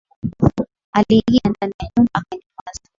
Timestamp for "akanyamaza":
2.13-2.81